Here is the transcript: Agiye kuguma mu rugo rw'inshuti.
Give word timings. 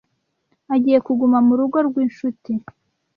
Agiye 0.73 0.99
kuguma 1.07 1.37
mu 1.47 1.53
rugo 1.59 1.77
rw'inshuti. 1.87 2.53